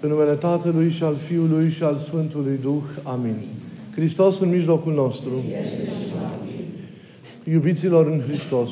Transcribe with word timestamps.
În 0.00 0.08
numele 0.08 0.32
Tatălui 0.32 0.90
și 0.90 1.02
al 1.02 1.14
Fiului 1.14 1.70
și 1.70 1.82
al 1.82 1.96
Sfântului 1.96 2.58
Duh. 2.62 2.82
Amin. 3.02 3.34
Hristos 3.94 4.40
în 4.40 4.48
mijlocul 4.48 4.94
nostru. 4.94 5.30
Iubiților 7.44 8.06
în 8.06 8.20
Hristos. 8.20 8.70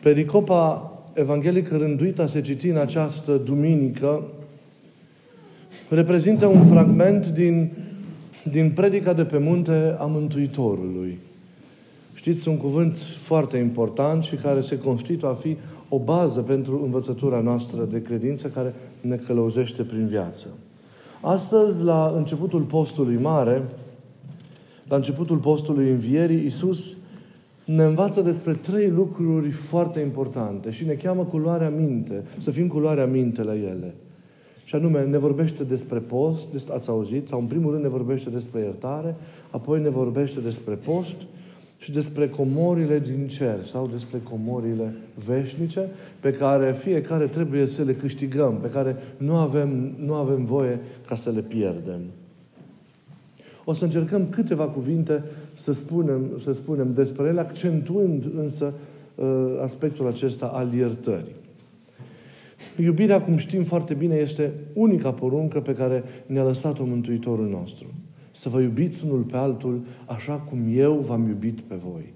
Pericopa 0.00 0.92
evanghelică 1.14 1.76
rânduită 1.76 2.22
a 2.22 2.26
se 2.26 2.40
citi 2.40 2.68
în 2.68 2.76
această 2.76 3.36
duminică 3.44 4.22
reprezintă 5.88 6.46
un 6.46 6.66
fragment 6.66 7.26
din, 7.26 7.70
din 8.50 8.70
predica 8.70 9.12
de 9.12 9.24
pe 9.24 9.38
munte 9.38 9.96
a 9.98 10.04
Mântuitorului. 10.04 11.18
Știți, 12.14 12.48
un 12.48 12.56
cuvânt 12.56 12.98
foarte 12.98 13.56
important 13.56 14.24
și 14.24 14.34
care 14.34 14.60
se 14.60 14.78
constituie 14.78 15.30
a 15.30 15.34
fi 15.34 15.56
o 15.94 15.98
bază 15.98 16.40
pentru 16.40 16.80
învățătura 16.84 17.40
noastră 17.40 17.84
de 17.90 18.02
credință 18.02 18.48
care 18.48 18.74
ne 19.00 19.16
călăuzește 19.16 19.82
prin 19.82 20.06
viață. 20.06 20.46
Astăzi, 21.20 21.82
la 21.82 22.12
începutul 22.16 22.60
postului 22.60 23.16
mare, 23.16 23.62
la 24.88 24.96
începutul 24.96 25.36
postului 25.36 25.90
învierii, 25.90 26.44
Iisus 26.44 26.92
ne 27.64 27.84
învață 27.84 28.20
despre 28.20 28.52
trei 28.52 28.90
lucruri 28.90 29.50
foarte 29.50 30.00
importante 30.00 30.70
și 30.70 30.84
ne 30.84 30.92
cheamă 30.92 31.24
culoarea 31.24 31.68
minte, 31.68 32.24
să 32.38 32.50
fim 32.50 32.68
culoarea 32.68 33.06
minte 33.06 33.42
la 33.42 33.54
ele. 33.54 33.94
Și 34.64 34.74
anume, 34.74 35.04
ne 35.04 35.18
vorbește 35.18 35.62
despre 35.62 35.98
post, 35.98 36.48
ați 36.70 36.88
auzit, 36.88 37.28
sau 37.28 37.40
în 37.40 37.46
primul 37.46 37.70
rând 37.70 37.82
ne 37.82 37.88
vorbește 37.88 38.30
despre 38.30 38.60
iertare, 38.60 39.14
apoi 39.50 39.80
ne 39.80 39.88
vorbește 39.88 40.40
despre 40.40 40.74
post 40.74 41.16
și 41.84 41.92
despre 41.92 42.28
comorile 42.28 42.98
din 42.98 43.26
cer 43.28 43.64
sau 43.64 43.86
despre 43.86 44.18
comorile 44.22 44.94
veșnice 45.26 45.88
pe 46.20 46.32
care 46.32 46.72
fiecare 46.72 47.26
trebuie 47.26 47.66
să 47.66 47.82
le 47.82 47.94
câștigăm, 47.94 48.58
pe 48.62 48.70
care 48.70 48.96
nu 49.16 49.36
avem, 49.36 49.94
nu 49.98 50.14
avem 50.14 50.44
voie 50.44 50.80
ca 51.06 51.16
să 51.16 51.30
le 51.30 51.40
pierdem. 51.40 52.00
O 53.64 53.74
să 53.74 53.84
încercăm 53.84 54.28
câteva 54.28 54.64
cuvinte 54.64 55.24
să 55.54 55.72
spunem, 55.72 56.40
să 56.44 56.52
spunem 56.52 56.92
despre 56.94 57.28
ele, 57.28 57.40
accentuând 57.40 58.24
însă 58.36 58.72
uh, 59.14 59.60
aspectul 59.62 60.06
acesta 60.06 60.46
al 60.46 60.72
iertării. 60.72 61.34
Iubirea, 62.78 63.20
cum 63.20 63.36
știm 63.36 63.62
foarte 63.62 63.94
bine, 63.94 64.14
este 64.14 64.52
unica 64.72 65.12
poruncă 65.12 65.60
pe 65.60 65.74
care 65.74 66.04
ne-a 66.26 66.44
lăsat-o 66.44 66.84
Mântuitorul 66.84 67.48
nostru. 67.48 67.86
Să 68.36 68.48
vă 68.48 68.60
iubiți 68.60 69.04
unul 69.04 69.22
pe 69.22 69.36
altul 69.36 69.84
așa 70.06 70.34
cum 70.34 70.58
eu 70.74 70.94
v-am 70.94 71.28
iubit 71.28 71.60
pe 71.60 71.74
voi. 71.74 72.12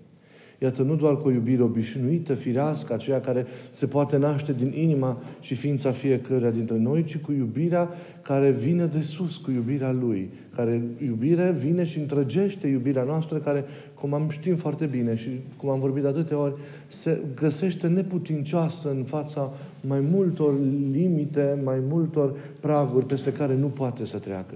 Iată, 0.61 0.83
nu 0.83 0.95
doar 0.95 1.17
cu 1.17 1.29
o 1.29 1.31
iubire 1.31 1.63
obișnuită, 1.63 2.35
firească, 2.35 2.93
aceea 2.93 3.21
care 3.21 3.47
se 3.71 3.87
poate 3.87 4.17
naște 4.17 4.53
din 4.53 4.73
inima 4.75 5.23
și 5.41 5.55
ființa 5.55 5.91
fiecăruia 5.91 6.51
dintre 6.51 6.77
noi, 6.77 7.05
ci 7.05 7.17
cu 7.17 7.33
iubirea 7.33 7.89
care 8.23 8.51
vine 8.51 8.85
de 8.85 9.01
sus, 9.01 9.37
cu 9.37 9.51
iubirea 9.51 9.93
Lui. 9.93 10.31
Care 10.55 10.83
iubire 11.05 11.57
vine 11.59 11.85
și 11.85 11.99
întrăgește 11.99 12.67
iubirea 12.67 13.03
noastră, 13.03 13.39
care, 13.39 13.65
cum 13.95 14.15
am 14.15 14.29
știm 14.29 14.57
foarte 14.57 14.87
bine 14.87 15.15
și 15.15 15.29
cum 15.57 15.69
am 15.69 15.81
vorbit 15.81 16.03
de 16.03 16.09
atâtea 16.09 16.39
ori, 16.39 16.55
se 16.89 17.21
găsește 17.35 17.87
neputincioasă 17.87 18.91
în 18.91 19.05
fața 19.05 19.53
mai 19.81 20.01
multor 20.01 20.55
limite, 20.93 21.61
mai 21.65 21.79
multor 21.89 22.37
praguri 22.61 23.07
peste 23.07 23.33
care 23.33 23.55
nu 23.55 23.67
poate 23.67 24.05
să 24.05 24.19
treacă. 24.19 24.55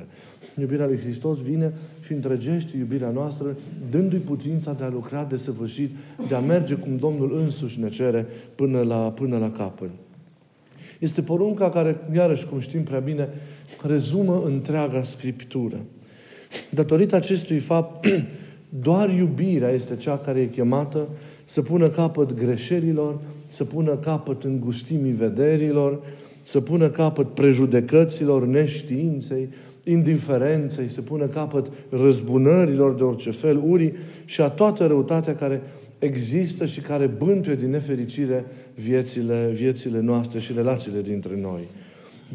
Iubirea 0.60 0.86
lui 0.86 0.98
Hristos 0.98 1.42
vine 1.42 1.72
și 2.04 2.12
întregește 2.12 2.76
iubirea 2.76 3.10
noastră, 3.10 3.56
dându-i 3.90 4.18
putința 4.18 4.72
de 4.72 4.84
a 4.84 4.88
lucra 4.88 5.24
de 5.24 5.36
săvârșit, 5.36 5.90
de 6.28 6.34
a 6.34 6.40
merge 6.40 6.74
cum 6.74 6.96
Domnul 6.96 7.36
însuși 7.36 7.80
ne 7.80 7.88
cere 7.88 8.26
până 8.54 8.80
la, 8.82 8.96
până 8.96 9.38
la 9.38 9.50
capăt. 9.50 9.90
Este 10.98 11.22
porunca 11.22 11.68
care, 11.68 11.96
iarăși, 12.14 12.46
cum 12.46 12.60
știm 12.60 12.82
prea 12.82 12.98
bine, 12.98 13.28
rezumă 13.86 14.42
întreaga 14.44 15.02
Scriptură. 15.02 15.76
Datorită 16.70 17.16
acestui 17.16 17.58
fapt, 17.58 18.06
doar 18.88 19.10
iubirea 19.10 19.70
este 19.70 19.96
cea 19.96 20.18
care 20.18 20.40
e 20.40 20.46
chemată 20.46 21.08
să 21.44 21.62
pună 21.62 21.88
capăt 21.88 22.32
greșelilor, 22.32 23.20
să 23.46 23.64
pună 23.64 23.96
capăt 23.96 24.44
îngustimii 24.44 25.12
vederilor, 25.12 26.00
să 26.42 26.60
pună 26.60 26.88
capăt 26.88 27.34
prejudecăților, 27.34 28.46
neștiinței, 28.46 29.48
indiferenței, 29.84 30.88
să 30.88 31.00
pună 31.00 31.26
capăt 31.26 31.66
răzbunărilor 31.90 32.94
de 32.94 33.02
orice 33.02 33.30
fel, 33.30 33.62
urii 33.66 33.92
și 34.24 34.40
a 34.40 34.48
toată 34.48 34.86
răutatea 34.86 35.34
care 35.34 35.62
există 35.98 36.66
și 36.66 36.80
care 36.80 37.06
bântuie 37.06 37.54
din 37.54 37.70
nefericire 37.70 38.44
viețile, 38.74 39.50
viețile 39.54 40.00
noastre 40.00 40.38
și 40.38 40.52
relațiile 40.52 41.00
dintre 41.00 41.38
noi. 41.40 41.68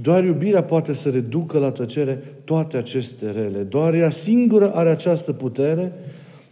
Doar 0.02 0.24
iubirea 0.24 0.64
poate 0.64 0.94
să 0.94 1.10
reducă 1.10 1.60
la 1.60 1.72
tăcere 1.72 2.24
toate 2.44 2.78
aceste 2.78 3.32
rele. 3.32 3.60
Doar 3.60 3.94
ea 3.94 4.10
singură 4.10 4.74
are 4.74 4.90
această 4.90 5.34
putere 5.34 5.92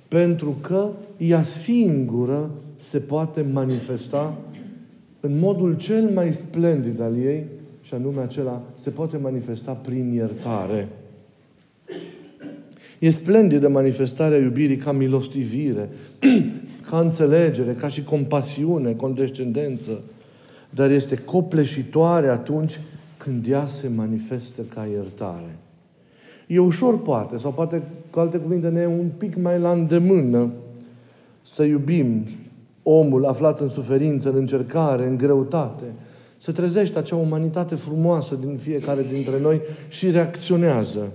pentru 0.07 0.57
că 0.61 0.89
ea 1.17 1.43
singură 1.43 2.49
se 2.75 2.99
poate 2.99 3.45
manifesta 3.53 4.37
în 5.19 5.39
modul 5.39 5.75
cel 5.75 6.09
mai 6.13 6.33
splendid 6.33 7.01
al 7.01 7.15
ei 7.17 7.43
și 7.85 7.93
anume 7.93 8.21
acela 8.21 8.61
se 8.75 8.89
poate 8.89 9.17
manifesta 9.17 9.71
prin 9.71 10.13
iertare. 10.13 10.87
E 12.99 13.09
splendidă 13.09 13.67
manifestarea 13.67 14.37
iubirii 14.37 14.77
ca 14.77 14.91
milostivire, 14.91 15.89
ca 16.89 16.99
înțelegere, 16.99 17.73
ca 17.73 17.87
și 17.87 18.03
compasiune, 18.03 18.93
condescendență, 18.93 20.01
dar 20.69 20.91
este 20.91 21.15
copleșitoare 21.15 22.27
atunci 22.27 22.79
când 23.17 23.47
ea 23.47 23.65
se 23.65 23.87
manifestă 23.87 24.61
ca 24.61 24.87
iertare. 24.91 25.55
E 26.47 26.59
ușor, 26.59 27.01
poate, 27.01 27.37
sau 27.37 27.53
poate, 27.53 27.81
cu 28.09 28.19
alte 28.19 28.37
cuvinte, 28.37 28.69
ne 28.69 28.81
e 28.81 28.85
un 28.85 29.09
pic 29.17 29.35
mai 29.35 29.59
la 29.59 29.71
îndemână 29.71 30.51
să 31.43 31.63
iubim 31.63 32.25
omul 32.83 33.25
aflat 33.25 33.59
în 33.59 33.67
suferință, 33.67 34.29
în 34.29 34.35
încercare, 34.35 35.07
în 35.07 35.17
greutate, 35.17 35.85
se 36.45 36.51
trezește 36.51 36.97
acea 36.97 37.15
umanitate 37.15 37.75
frumoasă 37.75 38.35
din 38.35 38.57
fiecare 38.57 39.05
dintre 39.11 39.39
noi 39.39 39.61
și 39.87 40.11
reacționează. 40.11 41.11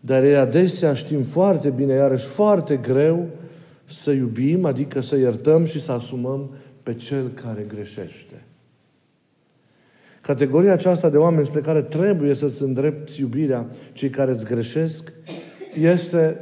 Dar 0.00 0.22
e 0.22 0.36
adesea, 0.36 0.94
știm 0.94 1.22
foarte 1.22 1.70
bine, 1.70 1.92
iarăși 1.92 2.26
foarte 2.26 2.76
greu, 2.76 3.26
să 3.84 4.10
iubim, 4.10 4.64
adică 4.64 5.00
să 5.00 5.16
iertăm 5.16 5.64
și 5.64 5.80
să 5.80 5.92
asumăm 5.92 6.50
pe 6.82 6.94
cel 6.94 7.28
care 7.28 7.66
greșește. 7.68 8.44
Categoria 10.20 10.72
aceasta 10.72 11.08
de 11.08 11.16
oameni 11.16 11.46
spre 11.46 11.60
care 11.60 11.82
trebuie 11.82 12.34
să-ți 12.34 12.62
îndrepti 12.62 13.20
iubirea, 13.20 13.66
cei 13.92 14.10
care 14.10 14.30
îți 14.30 14.44
greșesc, 14.44 15.12
este 15.80 16.40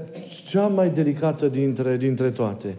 cea 0.48 0.66
mai 0.66 0.90
delicată 0.90 1.48
dintre, 1.48 1.96
dintre 1.96 2.30
toate. 2.30 2.76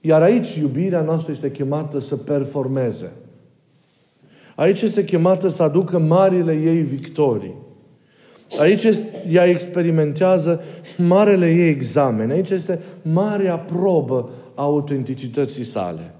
Iar 0.00 0.22
aici 0.22 0.54
iubirea 0.54 1.00
noastră 1.00 1.32
este 1.32 1.50
chemată 1.50 2.00
să 2.00 2.16
performeze. 2.16 3.12
Aici 4.54 4.82
este 4.82 5.04
chemată 5.04 5.48
să 5.48 5.62
aducă 5.62 5.98
marile 5.98 6.52
ei 6.52 6.80
victorii. 6.80 7.54
Aici 8.58 8.86
ea 9.30 9.44
experimentează 9.44 10.60
marele 10.98 11.50
ei 11.50 11.68
examen. 11.68 12.30
Aici 12.30 12.50
este 12.50 12.80
marea 13.02 13.58
probă 13.58 14.30
a 14.54 14.62
autenticității 14.62 15.64
sale. 15.64 16.14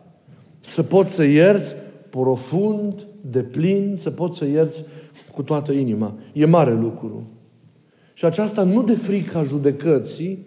Să 0.61 0.83
poți 0.83 1.15
să 1.15 1.25
ierți 1.25 1.77
profund, 2.11 3.07
de 3.21 3.39
plin, 3.39 3.95
să 3.97 4.11
poți 4.11 4.39
să 4.39 4.45
ierți 4.45 4.85
cu 5.35 5.43
toată 5.43 5.73
inima. 5.73 6.15
E 6.33 6.45
mare 6.45 6.73
lucru. 6.73 7.27
Și 8.15 8.25
aceasta 8.25 8.63
nu 8.63 8.83
de 8.83 8.95
frica 8.95 9.43
judecății, 9.43 10.47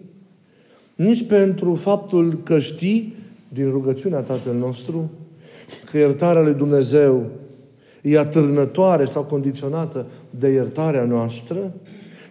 nici 0.94 1.26
pentru 1.26 1.74
faptul 1.74 2.40
că 2.42 2.58
știi 2.58 3.16
din 3.48 3.70
rugăciunea 3.70 4.20
Tatăl 4.20 4.54
nostru 4.54 5.10
că 5.90 5.98
iertarea 5.98 6.42
lui 6.42 6.54
Dumnezeu 6.54 7.26
e 8.08 8.18
atârnătoare 8.18 9.04
sau 9.04 9.22
condiționată 9.22 10.06
de 10.30 10.48
iertarea 10.48 11.04
noastră, 11.04 11.72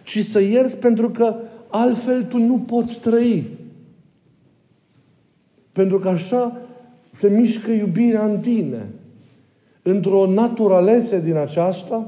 ci 0.02 0.18
să 0.18 0.40
ierți 0.40 0.76
pentru 0.76 1.10
că 1.10 1.34
altfel 1.68 2.22
tu 2.22 2.38
nu 2.38 2.58
poți 2.58 3.00
trăi. 3.00 3.46
Pentru 5.72 5.98
că 5.98 6.08
așa 6.08 6.60
se 7.12 7.28
mișcă 7.28 7.70
iubirea 7.70 8.24
în 8.24 8.38
tine. 8.38 8.86
Într-o 9.82 10.26
naturalețe 10.26 11.20
din 11.20 11.36
aceasta 11.36 12.06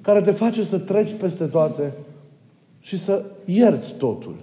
care 0.00 0.20
te 0.20 0.30
face 0.30 0.64
să 0.64 0.78
treci 0.78 1.12
peste 1.20 1.44
toate 1.44 1.92
și 2.80 2.98
să 2.98 3.24
ierți 3.44 3.96
totul. 3.96 4.34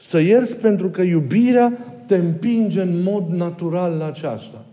Să 0.00 0.20
ierți 0.20 0.56
pentru 0.56 0.88
că 0.88 1.02
iubirea 1.02 1.78
te 2.06 2.16
împinge 2.16 2.80
în 2.80 3.02
mod 3.02 3.28
natural 3.28 3.96
la 3.96 4.06
aceasta. 4.06 4.64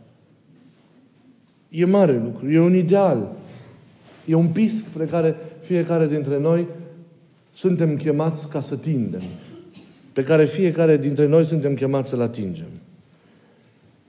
E 1.74 1.86
mare 1.86 2.22
lucru, 2.24 2.52
e 2.52 2.60
un 2.60 2.76
ideal. 2.76 3.36
E 4.26 4.34
un 4.34 4.48
pis 4.48 4.84
spre 4.84 5.06
care 5.06 5.36
fiecare 5.62 6.08
dintre 6.08 6.40
noi 6.40 6.68
suntem 7.54 7.96
chemați 7.96 8.50
ca 8.50 8.62
să 8.62 8.76
tindem. 8.76 9.22
Pe 10.14 10.24
care 10.24 10.46
fiecare 10.46 10.98
dintre 10.98 11.28
noi 11.28 11.46
suntem 11.46 11.74
chemați 11.74 12.10
să-l 12.10 12.22
atingem. 12.22 12.70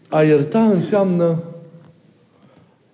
A 0.09 0.23
ierta 0.23 0.63
înseamnă 0.63 1.43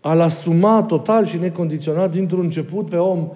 A-L 0.01 0.21
asuma 0.21 0.83
total 0.83 1.25
și 1.25 1.39
necondiționat 1.39 2.11
dintr-un 2.11 2.45
început 2.45 2.89
pe 2.89 2.97
om 2.97 3.29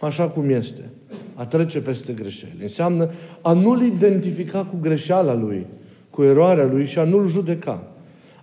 așa 0.00 0.28
cum 0.28 0.50
este. 0.50 0.90
A 1.34 1.46
trece 1.46 1.80
peste 1.80 2.12
greșeli. 2.12 2.58
Înseamnă 2.62 3.10
a 3.40 3.52
nu-L 3.52 3.82
identifica 3.82 4.64
cu 4.64 4.76
greșeala 4.80 5.34
Lui, 5.34 5.66
cu 6.10 6.22
eroarea 6.22 6.64
Lui 6.64 6.86
și 6.86 6.98
a 6.98 7.04
nu-L 7.04 7.28
judeca. 7.28 7.86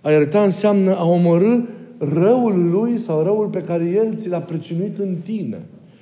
A 0.00 0.10
ierta 0.10 0.42
înseamnă 0.42 0.96
a 0.96 1.04
omorâ 1.04 1.60
răul 2.10 2.70
Lui 2.70 2.98
sau 2.98 3.22
răul 3.22 3.46
pe 3.46 3.60
care 3.60 3.84
El 3.84 4.14
ți 4.14 4.28
l-a 4.28 4.40
pricinuit 4.40 4.98
în 4.98 5.14
tine. 5.24 5.60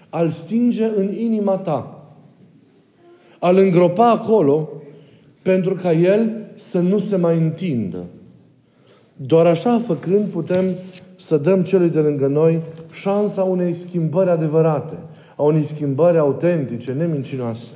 A-L 0.09 0.29
stinge 0.29 0.85
în 0.97 1.15
inima 1.19 1.57
ta. 1.57 2.05
A-L 3.39 3.57
îngropa 3.57 4.11
acolo 4.11 4.69
pentru 5.43 5.75
ca 5.75 5.93
El 5.93 6.31
să 6.55 6.81
nu 6.81 6.99
se 6.99 7.17
mai 7.17 7.39
întindă. 7.39 8.05
Doar 9.17 9.47
așa 9.47 9.79
făcând 9.79 10.25
putem 10.25 10.65
să 11.19 11.37
dăm 11.37 11.63
celui 11.63 11.89
de 11.89 11.99
lângă 11.99 12.27
noi 12.27 12.61
șansa 12.93 13.43
unei 13.43 13.75
schimbări 13.75 14.31
adevărate, 14.31 14.95
a 15.37 15.43
unei 15.43 15.63
schimbări 15.63 16.19
autentice, 16.19 16.93
nemincinoase. 16.93 17.71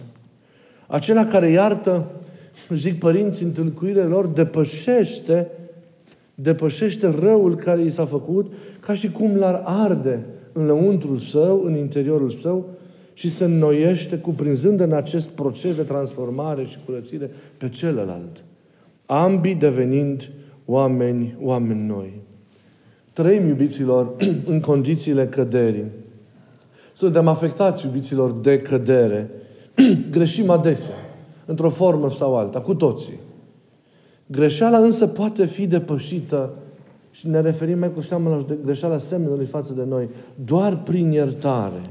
Acela 0.87 1.25
care 1.25 1.51
iartă, 1.51 2.05
zic 2.75 2.99
părinții, 2.99 3.45
întâlcuirile 3.45 4.03
lor, 4.03 4.27
depășește, 4.27 5.49
depășește 6.35 7.07
răul 7.07 7.57
care 7.57 7.83
i 7.83 7.91
s-a 7.91 8.07
făcut, 8.07 8.53
ca 8.81 8.95
și 8.95 9.11
cum 9.11 9.37
l-ar 9.37 9.63
arde 9.65 10.27
în 10.53 10.67
lăuntrul 10.67 11.19
său, 11.19 11.63
în 11.63 11.77
interiorul 11.77 12.31
său, 12.31 12.69
și 13.13 13.31
se 13.31 13.45
înnoiește, 13.45 14.19
cuprinzând 14.19 14.81
în 14.81 14.93
acest 14.93 15.31
proces 15.31 15.77
de 15.77 15.83
transformare 15.83 16.65
și 16.65 16.79
curățire 16.85 17.31
pe 17.57 17.69
celălalt. 17.69 18.45
Ambii 19.07 19.55
devenind 19.55 20.31
oameni, 20.65 21.37
oameni 21.41 21.87
noi. 21.87 22.21
Trăim, 23.13 23.49
iubiților, 23.49 24.15
în 24.53 24.61
condițiile 24.61 25.27
căderii. 25.27 25.85
Suntem 26.93 27.29
afectați, 27.29 27.87
iubiților, 27.87 28.33
de 28.33 28.61
cădere. 28.61 29.31
Greșim 30.11 30.51
adesea, 30.51 30.95
într-o 31.47 31.71
formă 31.71 32.11
sau 32.11 32.37
alta, 32.37 32.61
cu 32.61 32.75
toții. 32.75 33.19
Greșeala 34.35 34.79
însă 34.79 35.07
poate 35.07 35.47
fi 35.47 35.67
depășită 35.67 36.51
și 37.11 37.29
ne 37.29 37.41
referim 37.41 37.79
mai 37.79 37.93
cu 37.93 38.01
seamă 38.01 38.31
la 38.31 38.57
greșeala 38.65 38.99
semnului 38.99 39.45
față 39.45 39.73
de 39.73 39.85
noi, 39.89 40.09
doar 40.45 40.77
prin 40.77 41.13
iertare. 41.13 41.83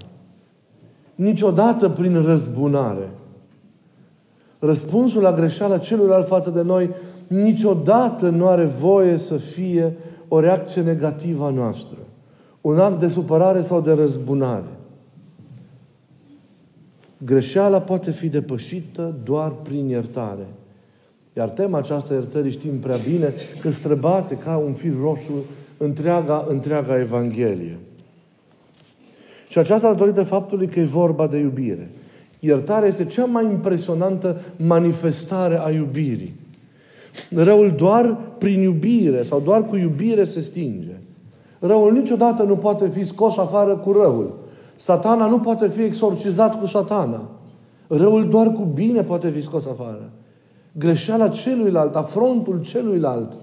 Niciodată 1.16 1.90
prin 1.90 2.22
răzbunare. 2.22 3.10
Răspunsul 4.60 5.22
la 5.22 5.34
greșeala 5.34 5.78
celuilalt 5.78 6.28
față 6.28 6.50
de 6.50 6.62
noi 6.62 6.90
niciodată 7.28 8.30
nu 8.30 8.48
are 8.48 8.66
voie 8.66 9.18
să 9.18 9.38
fie 9.38 9.98
o 10.28 10.39
reacție 10.39 10.81
negativă 10.81 11.46
a 11.46 11.50
noastră. 11.50 11.98
Un 12.62 12.80
act 12.80 13.00
de 13.00 13.07
supărare 13.07 13.62
sau 13.62 13.81
de 13.81 13.92
răzbunare. 13.92 14.78
Greșeala 17.18 17.81
poate 17.81 18.12
fi 18.12 18.28
depășită 18.28 19.16
doar 19.24 19.51
prin 19.51 19.88
iertare. 19.88 20.48
Iar 21.38 21.50
tema 21.50 21.77
aceasta 21.77 22.13
iertării 22.13 22.51
știm 22.51 22.80
prea 22.80 22.97
bine 23.09 23.33
că 23.62 23.71
străbate 23.71 24.35
ca 24.35 24.57
un 24.57 24.74
fir 24.74 24.94
roșu 25.01 25.45
întreaga, 25.77 26.45
întreaga 26.47 27.00
Evanghelie. 27.00 27.77
Și 29.47 29.57
aceasta 29.57 29.91
datorită 29.91 30.24
faptului 30.24 30.68
că 30.68 30.80
e 30.80 30.83
vorba 30.83 31.27
de 31.27 31.38
iubire. 31.38 31.89
Iertarea 32.39 32.88
este 32.88 33.06
cea 33.06 33.25
mai 33.25 33.45
impresionantă 33.45 34.41
manifestare 34.57 35.59
a 35.59 35.69
iubirii. 35.69 36.35
Răul 37.36 37.74
doar 37.77 38.18
prin 38.38 38.59
iubire 38.59 39.24
sau 39.24 39.39
doar 39.39 39.65
cu 39.65 39.75
iubire 39.75 40.24
se 40.24 40.39
stinge. 40.39 40.95
Răul 41.59 41.91
niciodată 41.91 42.44
nu 42.44 42.56
poate 42.56 42.89
fi 42.89 43.03
scos 43.03 43.38
afară 43.38 43.75
cu 43.75 43.91
răul. 43.91 44.33
Satana 44.75 45.27
nu 45.27 45.39
poate 45.39 45.68
fi 45.68 45.81
exorcizat 45.81 46.59
cu 46.59 46.65
satana. 46.65 47.29
Răul 47.88 48.29
doar 48.29 48.51
cu 48.51 48.63
bine 48.63 49.03
poate 49.03 49.29
fi 49.29 49.41
scos 49.41 49.65
afară. 49.65 50.09
Greșeala 50.78 51.30
celuilalt, 51.30 51.96
afrontul 51.96 52.62
celuilalt, 52.62 53.34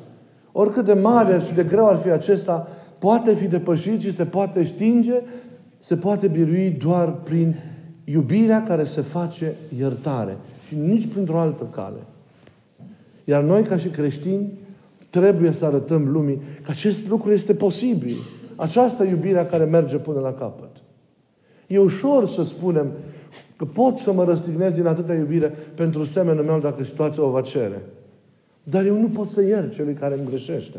oricât 0.53 0.85
de 0.85 0.93
mare 0.93 1.41
și 1.47 1.55
de 1.55 1.65
greu 1.65 1.87
ar 1.87 1.97
fi 1.97 2.09
acesta, 2.09 2.69
poate 2.99 3.35
fi 3.35 3.47
depășit 3.47 4.00
și 4.00 4.12
se 4.12 4.25
poate 4.25 4.65
stinge, 4.65 5.23
se 5.79 5.97
poate 5.97 6.29
birui 6.29 6.71
doar 6.71 7.12
prin 7.12 7.56
iubirea 8.05 8.62
care 8.62 8.85
se 8.85 9.00
face 9.00 9.55
iertare 9.79 10.37
și 10.67 10.75
nici 10.75 11.06
printr-o 11.06 11.38
altă 11.38 11.69
cale. 11.71 12.00
Iar 13.25 13.43
noi, 13.43 13.62
ca 13.62 13.77
și 13.77 13.88
creștini, 13.88 14.53
trebuie 15.11 15.53
să 15.53 15.65
arătăm 15.65 16.09
lumii 16.09 16.41
că 16.62 16.71
acest 16.71 17.09
lucru 17.09 17.32
este 17.32 17.55
posibil. 17.55 18.17
Această 18.56 19.05
iubire 19.05 19.47
care 19.50 19.65
merge 19.65 19.97
până 19.97 20.21
la 20.21 20.32
capăt. 20.32 20.71
E 21.67 21.79
ușor 21.79 22.27
să 22.27 22.44
spunem 22.44 22.91
că 23.60 23.66
pot 23.66 23.96
să 23.96 24.12
mă 24.12 24.24
răstignesc 24.24 24.74
din 24.74 24.86
atâta 24.86 25.14
iubire 25.14 25.54
pentru 25.74 26.04
semenul 26.04 26.44
meu 26.44 26.58
dacă 26.58 26.84
situația 26.84 27.22
o 27.24 27.30
va 27.30 27.40
cere. 27.40 27.82
Dar 28.62 28.86
eu 28.86 29.00
nu 29.00 29.08
pot 29.08 29.28
să 29.28 29.42
iert 29.42 29.74
celui 29.74 29.94
care 29.94 30.14
îmi 30.14 30.28
greșește. 30.28 30.78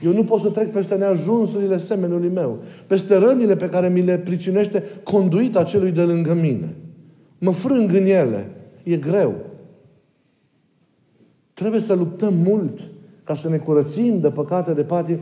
Eu 0.00 0.12
nu 0.12 0.24
pot 0.24 0.40
să 0.40 0.48
trec 0.48 0.72
peste 0.72 0.94
neajunsurile 0.94 1.76
semenului 1.76 2.28
meu, 2.28 2.58
peste 2.86 3.16
rănile 3.16 3.56
pe 3.56 3.68
care 3.68 3.88
mi 3.88 4.02
le 4.02 4.18
pricinește 4.18 4.82
conduita 5.02 5.62
celui 5.62 5.90
de 5.90 6.02
lângă 6.02 6.34
mine. 6.34 6.74
Mă 7.38 7.52
frâng 7.52 7.92
în 7.92 8.06
ele. 8.06 8.50
E 8.82 8.96
greu. 8.96 9.34
Trebuie 11.52 11.80
să 11.80 11.94
luptăm 11.94 12.34
mult 12.34 12.80
ca 13.24 13.34
să 13.34 13.48
ne 13.48 13.56
curățim 13.56 14.20
de 14.20 14.28
păcate, 14.28 14.72
de 14.72 14.82
patii 14.82 15.20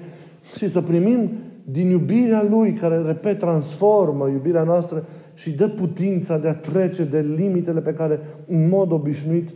și 0.56 0.68
să 0.68 0.80
primim 0.80 1.30
din 1.64 1.90
iubirea 1.90 2.46
Lui, 2.50 2.72
care, 2.72 3.00
repet, 3.00 3.38
transformă 3.38 4.28
iubirea 4.28 4.62
noastră 4.62 5.04
și 5.34 5.50
dă 5.50 5.68
putința 5.68 6.38
de 6.38 6.48
a 6.48 6.54
trece 6.54 7.04
de 7.04 7.20
limitele 7.20 7.80
pe 7.80 7.94
care, 7.94 8.20
în 8.46 8.68
mod 8.68 8.92
obișnuit, 8.92 9.48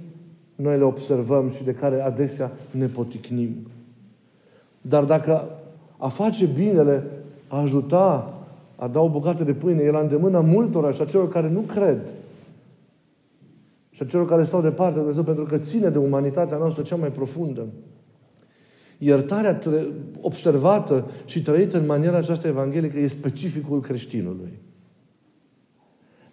noi 0.55 0.79
le 0.79 0.85
observăm 0.85 1.51
și 1.51 1.65
de 1.65 1.73
care 1.73 2.03
adesea 2.03 2.53
ne 2.71 2.87
poticnim. 2.87 3.69
Dar 4.81 5.05
dacă 5.05 5.49
a 5.97 6.09
face 6.09 6.47
binele, 6.47 7.03
a 7.49 7.61
ajuta, 7.61 8.35
a 8.77 8.89
da 8.89 9.01
o 9.01 9.09
bucată 9.09 9.45
de 9.45 9.53
pâine, 9.53 9.83
e 9.83 9.91
la 9.91 9.99
îndemâna 9.99 10.41
multora 10.41 10.91
și 10.91 11.01
a 11.01 11.05
celor 11.05 11.29
care 11.29 11.49
nu 11.49 11.61
cred, 11.61 12.13
și 13.91 14.03
a 14.03 14.07
celor 14.07 14.29
care 14.29 14.45
stau 14.45 14.61
departe 14.61 14.93
de 14.93 14.99
Dumnezeu, 14.99 15.23
pentru 15.23 15.45
că 15.45 15.59
ține 15.59 15.89
de 15.89 15.99
umanitatea 15.99 16.57
noastră 16.57 16.83
cea 16.83 16.97
mai 16.97 17.13
profundă. 17.13 17.67
Iertarea 18.99 19.59
observată 20.21 21.11
și 21.25 21.43
trăită 21.43 21.79
în 21.79 21.87
maniera 21.87 22.17
aceasta 22.17 22.49
evanghelică 22.49 22.99
e 22.99 23.07
specificul 23.07 23.81
creștinului. 23.81 24.59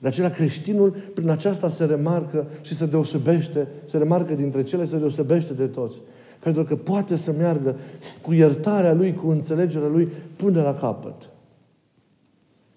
De 0.04 0.10
aceea 0.10 0.30
creștinul 0.30 0.96
prin 1.14 1.30
aceasta 1.30 1.70
se 1.70 1.86
remarcă 1.86 2.48
și 2.62 2.76
se 2.76 2.86
deosebește, 2.86 3.68
se 3.90 3.98
remarcă 3.98 4.34
dintre 4.34 4.64
cele, 4.64 4.86
se 4.86 4.98
deosebește 4.98 5.54
de 5.54 5.66
toți. 5.66 5.98
Pentru 6.40 6.64
că 6.64 6.76
poate 6.76 7.16
să 7.16 7.32
meargă 7.32 7.76
cu 8.22 8.34
iertarea 8.34 8.94
lui, 8.94 9.14
cu 9.14 9.28
înțelegerea 9.28 9.88
lui, 9.88 10.08
până 10.36 10.62
la 10.62 10.74
capăt. 10.74 11.16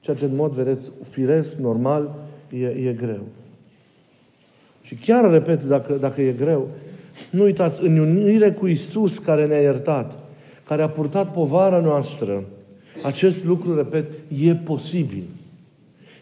Ceea 0.00 0.16
ce, 0.16 0.24
în 0.24 0.34
mod, 0.36 0.52
vedeți, 0.52 0.90
firesc, 1.10 1.54
normal, 1.54 2.14
e, 2.50 2.66
e 2.66 2.92
greu. 2.92 3.22
Și 4.82 4.94
chiar, 4.94 5.30
repet, 5.30 5.64
dacă, 5.64 5.92
dacă 5.92 6.20
e 6.20 6.32
greu, 6.32 6.68
nu 7.30 7.42
uitați, 7.42 7.84
în 7.84 7.98
unire 7.98 8.52
cu 8.52 8.66
Isus 8.66 9.18
care 9.18 9.46
ne-a 9.46 9.60
iertat, 9.60 10.18
care 10.66 10.82
a 10.82 10.88
purtat 10.88 11.32
povara 11.32 11.80
noastră, 11.80 12.44
acest 13.04 13.44
lucru, 13.44 13.76
repet, 13.76 14.04
e 14.44 14.54
posibil. 14.54 15.24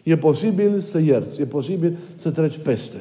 E 0.05 0.17
posibil 0.17 0.79
să 0.79 0.99
ierți, 0.99 1.41
e 1.41 1.45
posibil 1.45 1.97
să 2.15 2.31
treci 2.31 2.57
peste. 2.57 2.97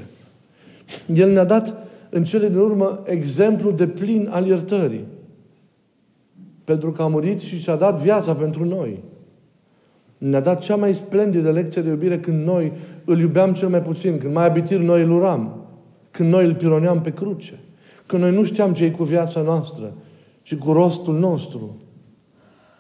El 1.07 1.33
ne-a 1.33 1.45
dat 1.45 1.87
în 2.11 2.25
cele 2.25 2.49
din 2.49 2.59
urmă 2.59 3.03
exemplu 3.07 3.71
de 3.71 3.87
plin 3.87 4.29
al 4.31 4.47
iertării. 4.47 5.05
Pentru 6.65 6.93
că 6.93 7.03
a 7.03 7.07
murit 7.07 7.41
și 7.41 7.59
și-a 7.59 7.77
dat 7.77 8.01
viața 8.01 8.35
pentru 8.35 8.65
noi. 8.65 9.03
Ne-a 10.19 10.41
dat 10.41 10.61
cea 10.61 10.77
mai 10.77 10.95
splendidă 10.95 11.51
lecție 11.51 11.83
de 11.83 11.89
iubire 11.89 12.21
când 12.21 12.47
noi 12.47 12.73
îl 13.05 13.21
iubeam 13.21 13.53
cel 13.53 13.69
mai 13.69 13.83
puțin, 13.83 14.19
când 14.19 14.35
mai 14.35 14.47
abitir 14.47 14.79
noi 14.79 15.03
îl 15.03 15.11
uram, 15.11 15.67
când 16.11 16.33
noi 16.33 16.45
îl 16.45 16.55
pironeam 16.55 17.01
pe 17.01 17.13
cruce, 17.13 17.59
când 18.07 18.23
noi 18.23 18.33
nu 18.33 18.45
știam 18.45 18.73
ce 18.73 18.85
e 18.85 18.91
cu 18.91 19.05
viața 19.05 19.41
noastră 19.41 19.93
și 20.43 20.57
cu 20.57 20.73
rostul 20.73 21.19
nostru. 21.19 21.77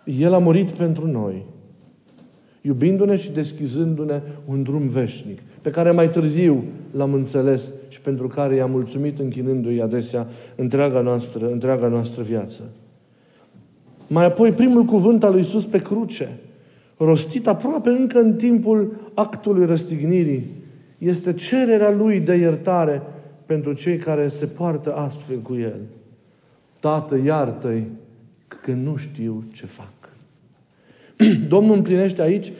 El 0.05 0.33
a 0.33 0.39
murit 0.39 0.71
pentru 0.71 1.07
noi, 1.07 1.47
iubindu-ne 2.67 3.17
și 3.17 3.31
deschizându-ne 3.31 4.21
un 4.45 4.63
drum 4.63 4.89
veșnic, 4.89 5.39
pe 5.63 5.71
care 5.71 5.91
mai 5.91 6.11
târziu 6.11 6.65
l-am 6.91 7.13
înțeles 7.13 7.73
și 7.89 8.01
pentru 8.01 8.29
care 8.29 8.55
i-am 8.55 8.71
mulțumit 8.71 9.19
închinându-i 9.19 9.81
adesea 9.81 10.27
întreaga 10.57 11.01
noastră, 11.01 11.51
întreaga 11.51 11.87
noastră 11.87 12.23
viață. 12.23 12.61
Mai 14.07 14.25
apoi, 14.25 14.53
primul 14.53 14.85
cuvânt 14.85 15.25
al 15.25 15.31
lui 15.31 15.41
Iisus 15.41 15.67
pe 15.67 15.83
cruce, 15.83 16.39
rostit 16.97 17.47
aproape 17.47 17.91
încă 17.91 18.19
în 18.19 18.37
timpul 18.37 19.11
actului 19.15 19.67
răstignirii, 19.67 20.51
este 20.99 21.33
cererea 21.33 21.91
Lui 21.91 22.21
de 22.21 22.35
iertare 22.35 23.03
pentru 23.47 23.73
cei 23.73 23.97
care 23.97 24.29
se 24.29 24.47
poartă 24.47 24.95
astfel 24.97 25.39
cu 25.39 25.55
El. 25.55 25.81
Tată, 26.81 27.17
iartă-i 27.25 27.87
că 28.47 28.73
nu 28.73 28.97
știu 28.97 29.45
ce 29.53 29.67
fac. 29.67 29.94
Domnul 31.49 31.77
împlinește 31.77 32.23
aici, 32.23 32.53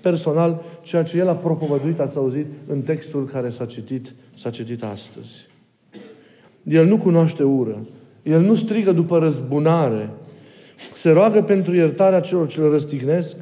personal, 0.00 0.62
ceea 0.82 1.02
ce 1.02 1.18
El 1.18 1.28
a 1.28 1.36
propovăduit, 1.36 2.00
ați 2.00 2.16
auzit, 2.16 2.46
în 2.66 2.82
textul 2.82 3.24
care 3.24 3.50
s-a 3.50 3.64
citit, 3.64 4.14
s-a 4.34 4.50
citit 4.50 4.82
astăzi. 4.82 5.48
El 6.62 6.86
nu 6.86 6.98
cunoaște 6.98 7.42
ură. 7.42 7.86
El 8.22 8.40
nu 8.40 8.54
strigă 8.54 8.92
după 8.92 9.18
răzbunare. 9.18 10.10
Se 10.94 11.10
roagă 11.10 11.42
pentru 11.42 11.74
iertarea 11.74 12.20
celor 12.20 12.48
ce 12.48 12.60
îl 12.60 12.70
răstignesc 12.70 13.36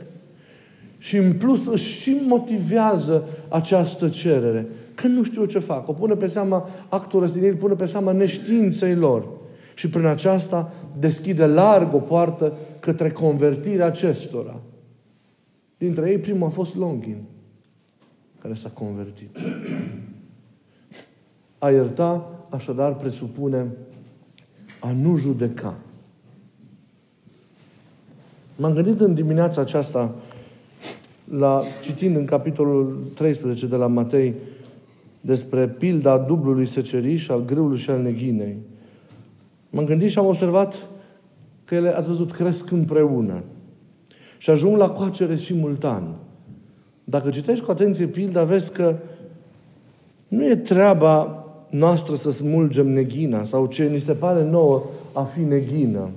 și 0.99 1.17
în 1.17 1.33
plus 1.33 1.67
își 1.67 2.01
și 2.01 2.17
motivează 2.27 3.25
această 3.49 4.09
cerere. 4.09 4.67
Că 4.95 5.07
nu 5.07 5.23
știu 5.23 5.45
ce 5.45 5.59
fac. 5.59 5.89
O 5.89 5.93
pune 5.93 6.15
pe 6.15 6.27
seama 6.27 6.69
actul 6.89 7.21
răstignirii, 7.21 7.57
pune 7.57 7.75
pe 7.75 7.87
seama 7.87 8.13
neștiinței 8.13 8.95
lor. 8.95 9.29
Și 9.75 9.89
prin 9.89 10.07
aceasta 10.07 10.73
deschide 10.99 11.47
larg 11.47 11.95
o 11.95 11.99
poartă 11.99 12.53
către 12.81 13.11
convertirea 13.11 13.87
acestora. 13.87 14.61
Dintre 15.79 16.11
ei, 16.11 16.19
primul 16.19 16.47
a 16.47 16.51
fost 16.51 16.77
Longin, 16.77 17.23
care 18.39 18.55
s-a 18.55 18.69
convertit. 18.69 19.39
A 21.59 21.71
ierta, 21.71 22.31
așadar, 22.49 22.97
presupune 22.97 23.67
a 24.81 24.93
nu 24.93 25.17
judeca. 25.17 25.77
M-am 28.57 28.73
gândit 28.73 29.01
în 29.01 29.15
dimineața 29.15 29.61
aceasta 29.61 30.15
la, 31.25 31.63
citind 31.83 32.17
în 32.17 32.25
capitolul 32.25 32.99
13 33.15 33.67
de 33.67 33.77
la 33.77 33.87
Matei 33.87 34.35
despre 35.21 35.69
pilda 35.69 36.19
dublului 36.19 36.67
seceriș, 36.67 37.29
al 37.29 37.45
grâului 37.45 37.79
și 37.79 37.91
al 37.91 38.03
neghinei. 38.03 38.57
M-am 39.71 39.85
gândit 39.85 40.11
și 40.11 40.19
am 40.19 40.27
observat 40.27 40.90
că 41.71 41.77
ele, 41.77 41.97
ați 41.97 42.09
văzut, 42.09 42.33
cresc 42.33 42.71
împreună. 42.71 43.43
Și 44.39 44.51
ajung 44.51 44.77
la 44.77 44.91
coacere 44.91 45.37
simultan. 45.37 46.15
Dacă 47.05 47.31
citești 47.31 47.65
cu 47.65 47.71
atenție 47.71 48.07
pilda, 48.07 48.45
vezi 48.45 48.73
că 48.73 48.97
nu 50.29 50.47
e 50.47 50.57
treaba 50.57 51.45
noastră 51.69 52.15
să 52.15 52.31
smulgem 52.31 52.89
neghina 52.89 53.45
sau 53.45 53.67
ce 53.67 53.89
ni 53.89 53.99
se 53.99 54.13
pare 54.13 54.45
nouă 54.45 54.83
a 55.13 55.23
fi 55.23 55.41
neghină. 55.41 56.09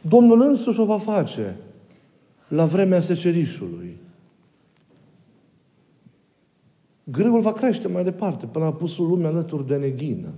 Domnul 0.00 0.40
însuși 0.40 0.80
o 0.80 0.84
va 0.84 0.98
face 0.98 1.56
la 2.48 2.64
vremea 2.64 3.00
secerișului. 3.00 3.96
Grâul 7.04 7.40
va 7.40 7.52
crește 7.52 7.88
mai 7.88 8.04
departe, 8.04 8.46
până 8.46 8.64
a 8.64 8.72
pus 8.72 8.96
lumea 8.96 9.28
alături 9.28 9.66
de 9.66 9.76
neghină. 9.76 10.28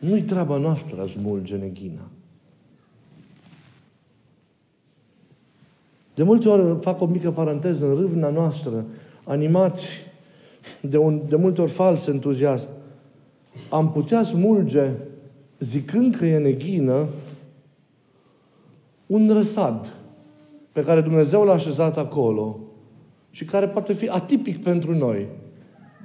Nu-i 0.00 0.22
treaba 0.22 0.56
noastră 0.56 1.02
a 1.02 1.06
smulge 1.06 1.56
neghina. 1.56 2.08
De 6.14 6.22
multe 6.22 6.48
ori 6.48 6.80
fac 6.80 7.00
o 7.00 7.06
mică 7.06 7.30
paranteză 7.30 7.86
în 7.86 7.94
râvna 7.94 8.30
noastră, 8.30 8.84
animați 9.24 9.86
de, 10.80 10.96
un, 10.96 11.20
de 11.28 11.36
multe 11.36 11.60
ori 11.60 11.70
fals 11.70 12.06
entuziasm. 12.06 12.68
Am 13.70 13.92
putea 13.92 14.22
smulge, 14.22 14.90
zicând 15.58 16.16
că 16.16 16.26
e 16.26 16.38
neghină, 16.38 17.08
un 19.06 19.30
răsad 19.32 19.94
pe 20.72 20.84
care 20.84 21.00
Dumnezeu 21.00 21.44
l-a 21.44 21.52
așezat 21.52 21.96
acolo 21.96 22.58
și 23.30 23.44
care 23.44 23.68
poate 23.68 23.92
fi 23.92 24.08
atipic 24.08 24.62
pentru 24.62 24.94
noi, 24.94 25.26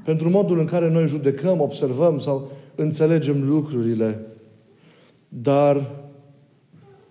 pentru 0.04 0.30
modul 0.30 0.60
în 0.60 0.66
care 0.66 0.90
noi 0.90 1.08
judecăm, 1.08 1.62
observăm 1.62 2.20
sau 2.20 2.52
înțelegem 2.76 3.48
lucrurile. 3.48 4.20
Dar 5.30 5.92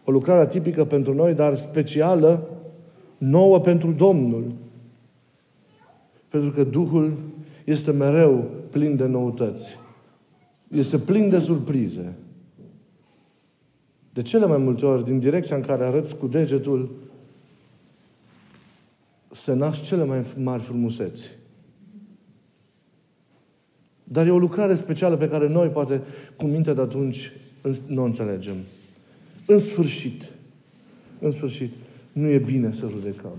o 0.05 0.11
lucrare 0.11 0.41
atipică 0.41 0.85
pentru 0.85 1.15
noi, 1.15 1.35
dar 1.35 1.57
specială, 1.57 2.49
nouă 3.19 3.61
pentru 3.61 3.93
Domnul. 3.93 4.53
Pentru 6.29 6.51
că 6.51 6.65
Duhul 6.65 7.19
este 7.65 7.91
mereu 7.91 8.51
plin 8.71 8.97
de 8.97 9.07
noutăți. 9.07 9.79
Este 10.69 10.99
plin 10.99 11.29
de 11.29 11.39
surprize. 11.39 12.15
De 14.13 14.23
cele 14.23 14.47
mai 14.47 14.59
multe 14.59 14.87
ori, 14.87 15.05
din 15.05 15.19
direcția 15.19 15.57
în 15.57 15.63
care 15.63 15.85
arăți 15.85 16.17
cu 16.17 16.27
degetul, 16.27 16.91
se 19.35 19.53
nasc 19.53 19.83
cele 19.83 20.05
mai 20.05 20.25
mari 20.37 20.63
frumuseți. 20.63 21.42
Dar 24.05 24.27
e 24.27 24.31
o 24.31 24.39
lucrare 24.39 24.75
specială 24.75 25.17
pe 25.17 25.29
care 25.29 25.49
noi, 25.49 25.69
poate, 25.69 26.03
cu 26.37 26.47
mintea 26.47 26.75
de 26.75 26.81
atunci, 26.81 27.33
nu 27.87 28.03
o 28.03 28.05
înțelegem. 28.05 28.57
În 29.47 29.59
sfârșit, 29.59 30.31
în 31.19 31.31
sfârșit, 31.31 31.73
nu 32.13 32.29
e 32.29 32.39
bine 32.39 32.73
să 32.73 32.87
judecăm. 32.91 33.37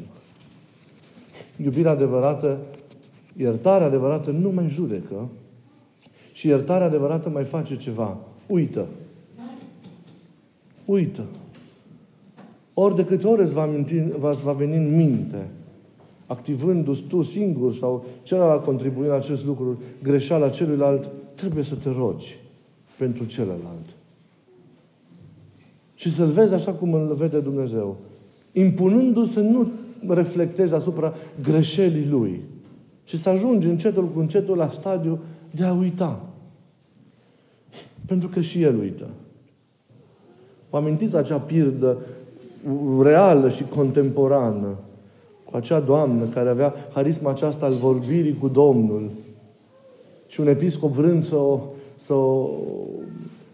Iubirea 1.63 1.91
adevărată, 1.91 2.59
iertarea 3.37 3.87
adevărată 3.87 4.31
nu 4.31 4.49
mai 4.49 4.69
judecă 4.69 5.29
și 6.31 6.47
iertarea 6.47 6.87
adevărată 6.87 7.29
mai 7.29 7.43
face 7.43 7.75
ceva. 7.75 8.17
Uită. 8.47 8.85
Uită. 10.85 11.23
Ori 12.73 12.95
de 12.95 13.05
câte 13.05 13.27
ori 13.27 13.41
îți 13.41 13.53
va, 13.53 13.65
minti, 13.65 14.03
va 14.43 14.51
veni 14.51 14.75
în 14.75 14.95
minte 14.95 15.47
activându-ți 16.25 17.01
tu 17.01 17.23
singur 17.23 17.75
sau 17.75 18.05
celălalt 18.23 18.63
contribuind 18.63 19.09
la 19.09 19.15
acest 19.15 19.45
lucru, 19.45 19.81
greșeala 20.03 20.49
celuilalt, 20.49 21.09
trebuie 21.35 21.63
să 21.63 21.75
te 21.75 21.89
rogi 21.89 22.39
pentru 22.97 23.25
celălalt. 23.25 23.85
Și 25.95 26.11
să-L 26.11 26.27
vezi 26.27 26.53
așa 26.53 26.71
cum 26.71 26.93
îl 26.93 27.13
vede 27.13 27.39
Dumnezeu. 27.39 27.97
Impunându-se 28.51 29.33
să 29.33 29.39
nu 29.39 29.71
reflectezi 30.07 30.73
asupra 30.73 31.13
greșelii 31.43 32.07
Lui. 32.07 32.41
Și 33.03 33.17
să 33.17 33.29
ajungi 33.29 33.67
încetul 33.67 34.07
cu 34.07 34.19
încetul 34.19 34.57
la 34.57 34.69
stadiu 34.69 35.19
de 35.51 35.63
a 35.63 35.73
uita. 35.73 36.25
Pentru 38.05 38.27
că 38.27 38.41
și 38.41 38.61
El 38.61 38.79
uită. 38.79 39.09
Vă 40.69 40.77
amintiți 40.77 41.15
acea 41.15 41.37
pirdă 41.37 41.97
reală 43.01 43.49
și 43.49 43.63
contemporană 43.63 44.67
cu 44.67 44.92
acea 45.57 45.79
doamnă 45.79 46.25
care 46.25 46.49
avea 46.49 46.73
harisma 46.93 47.29
aceasta 47.29 47.65
al 47.65 47.73
vorbirii 47.73 48.37
cu 48.37 48.47
Domnul 48.47 49.11
și 50.27 50.39
un 50.39 50.47
episcop 50.47 50.91
vrând 50.91 51.23
să 51.23 51.35
o, 51.35 51.61
să 51.95 52.13
o, 52.13 52.49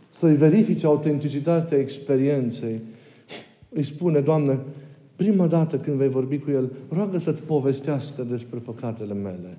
să-i 0.10 0.36
verifice 0.36 0.86
autenticitatea 0.86 1.78
experienței, 1.78 2.82
îi 3.70 3.84
spune, 3.84 4.20
Doamne, 4.20 4.60
prima 5.16 5.48
dată 5.48 5.80
când 5.80 5.98
vei 5.98 6.10
vorbi 6.10 6.40
cu 6.40 6.52
el, 6.52 6.72
roagă 6.90 7.18
să-ți 7.18 7.44
povestească 7.44 8.24
despre 8.24 8.60
păcatele 8.60 9.14
mele. 9.14 9.58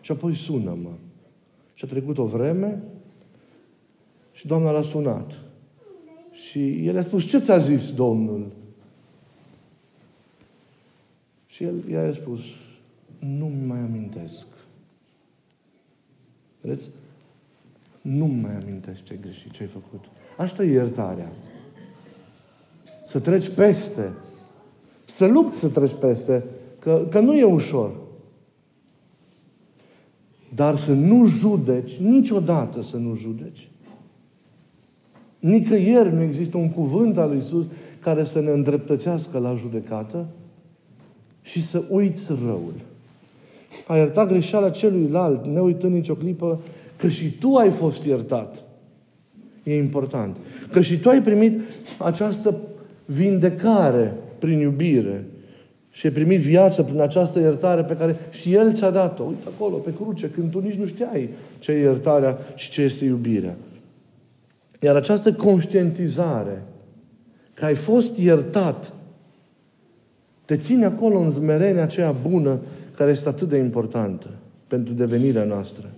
Și 0.00 0.12
apoi 0.12 0.34
sună-mă. 0.34 0.90
Și 1.74 1.84
a 1.84 1.88
trecut 1.88 2.18
o 2.18 2.24
vreme 2.24 2.82
și 4.32 4.46
Doamna 4.46 4.70
l-a 4.70 4.82
sunat. 4.82 5.38
Și 6.32 6.86
el 6.86 6.96
a 6.96 7.00
spus, 7.00 7.24
ce 7.24 7.38
ți-a 7.38 7.58
zis 7.58 7.92
Domnul? 7.92 8.46
Și 11.60 11.66
el 11.66 11.88
i-a 11.90 12.12
spus, 12.12 12.40
nu-mi 13.18 13.66
mai 13.66 13.78
amintesc. 13.78 14.46
Vedeți? 16.60 16.88
Nu-mi 18.02 18.40
mai 18.40 18.56
amintesc 18.62 19.02
ce 19.02 19.12
ai 19.12 19.18
greșit, 19.20 19.50
ce 19.50 19.62
ai 19.62 19.68
făcut. 19.68 20.04
Asta 20.36 20.64
e 20.64 20.72
iertarea. 20.72 21.32
Să 23.04 23.20
treci 23.20 23.48
peste. 23.48 24.12
Să 25.04 25.26
lupți 25.26 25.58
să 25.58 25.68
treci 25.68 25.94
peste. 26.00 26.44
Că, 26.78 27.06
că 27.10 27.20
nu 27.20 27.34
e 27.34 27.44
ușor. 27.44 27.96
Dar 30.54 30.76
să 30.76 30.92
nu 30.92 31.26
judeci, 31.26 31.96
niciodată 31.96 32.82
să 32.82 32.96
nu 32.96 33.14
judeci. 33.14 33.68
Nicăieri 35.38 36.12
nu 36.12 36.22
există 36.22 36.56
un 36.56 36.70
cuvânt 36.70 37.18
al 37.18 37.28
lui 37.28 37.38
Isus 37.38 37.66
care 37.98 38.24
să 38.24 38.40
ne 38.40 38.50
îndreptățească 38.50 39.38
la 39.38 39.54
judecată, 39.54 40.26
și 41.42 41.66
să 41.66 41.82
uiți 41.88 42.32
răul. 42.44 42.74
A 43.86 43.96
ierta 43.96 44.26
greșeala 44.26 44.70
celuilalt, 44.70 45.46
ne 45.46 45.60
uitând 45.60 45.92
nicio 45.92 46.14
clipă 46.14 46.60
că 46.96 47.08
și 47.08 47.30
tu 47.30 47.54
ai 47.54 47.70
fost 47.70 48.04
iertat. 48.04 48.62
E 49.62 49.76
important. 49.76 50.36
Că 50.70 50.80
și 50.80 50.98
tu 50.98 51.08
ai 51.08 51.22
primit 51.22 51.60
această 51.98 52.56
vindecare 53.04 54.14
prin 54.38 54.58
iubire 54.58 55.24
și 55.90 56.06
ai 56.06 56.12
primit 56.12 56.40
viață 56.40 56.82
prin 56.82 57.00
această 57.00 57.38
iertare 57.38 57.82
pe 57.82 57.96
care 57.96 58.16
și 58.30 58.54
El 58.54 58.72
ți-a 58.72 58.90
dat-o. 58.90 59.22
Uite 59.22 59.48
acolo, 59.54 59.76
pe 59.76 59.94
cruce, 59.94 60.30
când 60.30 60.50
tu 60.50 60.60
nici 60.60 60.74
nu 60.74 60.86
știai 60.86 61.28
ce 61.58 61.72
e 61.72 61.78
iertarea 61.78 62.38
și 62.54 62.70
ce 62.70 62.82
este 62.82 63.04
iubirea. 63.04 63.56
Iar 64.80 64.96
această 64.96 65.32
conștientizare 65.32 66.62
că 67.54 67.64
ai 67.64 67.74
fost 67.74 68.16
iertat 68.16 68.92
te 70.50 70.56
ține 70.56 70.84
acolo 70.84 71.18
în 71.18 71.30
zmerenia 71.30 71.82
aceea 71.82 72.14
bună 72.28 72.58
care 72.96 73.10
este 73.10 73.28
atât 73.28 73.48
de 73.48 73.56
importantă 73.56 74.26
pentru 74.66 74.92
devenirea 74.92 75.44
noastră. 75.44 75.90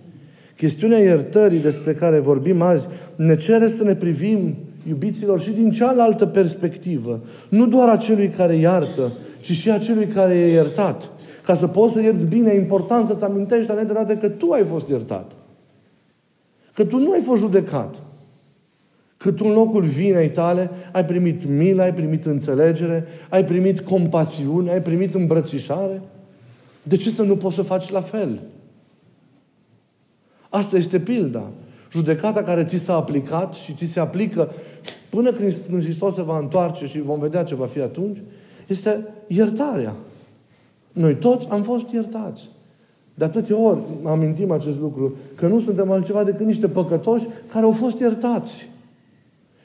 Chestiunea 0.57 0.99
iertării 0.99 1.59
despre 1.59 1.93
care 1.93 2.19
vorbim 2.19 2.61
azi 2.61 2.87
ne 3.15 3.35
cere 3.35 3.67
să 3.67 3.83
ne 3.83 3.95
privim 3.95 4.55
iubiților, 4.87 5.41
și 5.41 5.51
din 5.51 5.71
cealaltă 5.71 6.25
perspectivă. 6.25 7.19
Nu 7.49 7.67
doar 7.67 7.89
a 7.89 7.97
celui 7.97 8.29
care 8.29 8.55
iartă, 8.55 9.11
ci 9.41 9.51
și 9.51 9.71
a 9.71 9.77
celui 9.77 10.07
care 10.07 10.35
e 10.35 10.51
iertat. 10.51 11.09
Ca 11.43 11.53
să 11.53 11.67
poți 11.67 11.93
să 11.93 12.01
ierți 12.01 12.25
bine, 12.25 12.51
e 12.51 12.57
important 12.57 13.07
să-ți 13.07 13.23
amintești 13.23 13.73
de 13.75 13.93
dată 13.93 14.15
că 14.15 14.29
tu 14.29 14.51
ai 14.51 14.63
fost 14.63 14.87
iertat. 14.87 15.31
Că 16.73 16.85
tu 16.85 16.97
nu 16.97 17.11
ai 17.11 17.21
fost 17.21 17.41
judecat. 17.41 18.01
Că 19.23 19.31
tu 19.31 19.45
în 19.45 19.53
locul 19.53 19.83
vinei 19.83 20.29
tale 20.29 20.69
ai 20.91 21.05
primit 21.05 21.47
milă, 21.47 21.81
ai 21.81 21.93
primit 21.93 22.25
înțelegere, 22.25 23.05
ai 23.29 23.45
primit 23.45 23.79
compasiune, 23.79 24.71
ai 24.71 24.81
primit 24.81 25.13
îmbrățișare. 25.13 26.01
De 26.83 26.97
ce 26.97 27.09
să 27.09 27.23
nu 27.23 27.35
poți 27.35 27.55
să 27.55 27.61
faci 27.61 27.89
la 27.89 28.01
fel? 28.01 28.39
Asta 30.49 30.77
este 30.77 30.99
pilda. 30.99 31.51
Judecata 31.91 32.43
care 32.43 32.63
ți 32.63 32.77
s-a 32.77 32.95
aplicat 32.95 33.53
și 33.53 33.73
ți 33.73 33.85
se 33.85 33.99
aplică 33.99 34.51
până 35.09 35.31
când 35.31 35.81
Hristos 35.81 36.13
se 36.13 36.21
va 36.21 36.37
întoarce 36.37 36.85
și 36.85 37.01
vom 37.01 37.19
vedea 37.19 37.43
ce 37.43 37.55
va 37.55 37.65
fi 37.65 37.79
atunci, 37.79 38.17
este 38.67 39.07
iertarea. 39.27 39.95
Noi 40.91 41.15
toți 41.15 41.47
am 41.49 41.63
fost 41.63 41.89
iertați. 41.91 42.49
De 43.13 43.23
atâtea 43.23 43.57
ori 43.57 43.79
amintim 44.05 44.51
acest 44.51 44.79
lucru, 44.79 45.15
că 45.35 45.47
nu 45.47 45.61
suntem 45.61 45.91
altceva 45.91 46.23
decât 46.23 46.45
niște 46.45 46.67
păcătoși 46.67 47.25
care 47.51 47.65
au 47.65 47.71
fost 47.71 47.99
iertați 47.99 48.71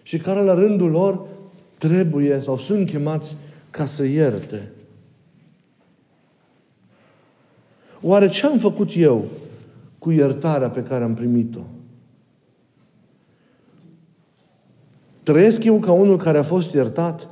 și 0.09 0.19
care 0.19 0.43
la 0.43 0.55
rândul 0.55 0.91
lor 0.91 1.27
trebuie 1.79 2.41
sau 2.41 2.59
sunt 2.59 2.91
chemați 2.91 3.37
ca 3.71 3.87
să 3.87 4.05
ierte. 4.05 4.73
Oare 8.01 8.29
ce 8.29 8.47
am 8.47 8.59
făcut 8.59 8.91
eu 8.97 9.25
cu 9.99 10.11
iertarea 10.11 10.69
pe 10.69 10.83
care 10.83 11.05
am 11.05 11.15
primit-o? 11.15 11.61
Trăiesc 15.23 15.65
eu 15.65 15.79
ca 15.79 15.93
unul 15.93 16.17
care 16.17 16.39
a 16.39 16.43
fost 16.43 16.75
iertat? 16.75 17.29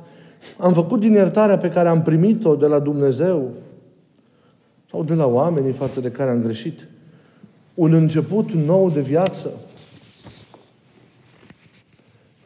Am 0.57 0.73
făcut 0.73 0.99
din 0.99 1.13
iertarea 1.13 1.57
pe 1.57 1.69
care 1.69 1.87
am 1.87 2.01
primit-o 2.01 2.55
de 2.55 2.65
la 2.65 2.79
Dumnezeu 2.79 3.51
sau 4.89 5.03
de 5.03 5.13
la 5.13 5.25
oamenii 5.25 5.71
față 5.71 5.99
de 5.99 6.11
care 6.11 6.29
am 6.29 6.41
greșit 6.41 6.87
un 7.73 7.93
început 7.93 8.51
nou 8.51 8.89
de 8.89 9.01
viață? 9.01 9.51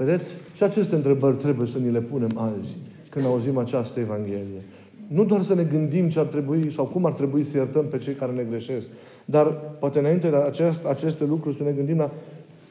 Vedeți? 0.03 0.33
Și 0.55 0.63
aceste 0.63 0.95
întrebări 0.95 1.35
trebuie 1.35 1.67
să 1.67 1.77
ni 1.77 1.91
le 1.91 1.99
punem 1.99 2.37
azi, 2.37 2.77
când 3.09 3.25
auzim 3.25 3.57
această 3.57 3.99
Evanghelie. 3.99 4.61
Nu 5.07 5.23
doar 5.23 5.41
să 5.41 5.53
ne 5.53 5.63
gândim 5.63 6.09
ce 6.09 6.19
ar 6.19 6.25
trebui 6.25 6.73
sau 6.73 6.85
cum 6.85 7.05
ar 7.05 7.11
trebui 7.11 7.43
să 7.43 7.57
iertăm 7.57 7.85
pe 7.85 7.97
cei 7.97 8.13
care 8.13 8.31
ne 8.31 8.43
greșesc, 8.43 8.87
dar 9.25 9.45
poate 9.79 9.99
înainte 9.99 10.29
de 10.29 10.35
acest, 10.35 10.85
aceste 10.85 11.25
lucruri 11.25 11.55
să 11.55 11.63
ne 11.63 11.71
gândim 11.71 11.97
la 11.97 12.11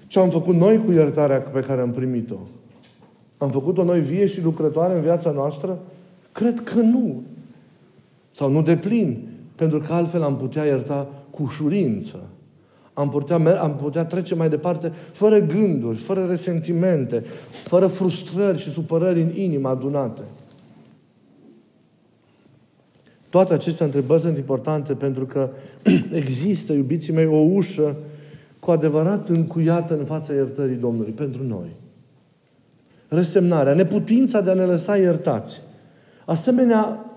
ce 0.06 0.18
am 0.18 0.30
făcut 0.30 0.54
noi 0.54 0.84
cu 0.84 0.92
iertarea 0.92 1.40
pe 1.40 1.60
care 1.60 1.80
am 1.80 1.90
primit-o. 1.90 2.38
Am 3.38 3.50
făcut-o 3.50 3.84
noi 3.84 4.00
vie 4.00 4.26
și 4.26 4.42
lucrătoare 4.42 4.94
în 4.94 5.00
viața 5.00 5.30
noastră? 5.30 5.78
Cred 6.32 6.60
că 6.60 6.80
nu. 6.80 7.22
Sau 8.30 8.50
nu 8.50 8.62
de 8.62 8.76
plin. 8.76 9.28
Pentru 9.54 9.78
că 9.78 9.92
altfel 9.92 10.22
am 10.22 10.36
putea 10.36 10.64
ierta 10.64 11.08
cu 11.30 11.42
ușurință. 11.42 12.18
Am 13.00 13.08
putea, 13.08 13.60
am 13.60 13.76
putea 13.76 14.04
trece 14.04 14.34
mai 14.34 14.48
departe 14.48 14.92
fără 15.12 15.38
gânduri, 15.38 15.98
fără 15.98 16.26
resentimente, 16.26 17.24
fără 17.50 17.86
frustrări 17.86 18.58
și 18.58 18.70
supărări 18.70 19.22
în 19.22 19.36
inimă 19.36 19.68
adunate. 19.68 20.22
Toate 23.28 23.52
aceste 23.52 23.84
întrebări 23.84 24.20
sunt 24.20 24.36
importante 24.36 24.92
pentru 24.92 25.26
că 25.26 25.50
există, 26.22 26.72
iubiții 26.72 27.12
mei, 27.12 27.26
o 27.26 27.36
ușă 27.36 27.96
cu 28.58 28.70
adevărat 28.70 29.28
încuiată 29.28 29.98
în 29.98 30.04
fața 30.04 30.32
iertării 30.32 30.76
Domnului 30.76 31.12
pentru 31.12 31.42
noi. 31.44 31.76
Resemnarea, 33.08 33.74
neputința 33.74 34.40
de 34.40 34.50
a 34.50 34.54
ne 34.54 34.64
lăsa 34.64 34.96
iertați. 34.96 35.60
Asemenea, 36.24 37.09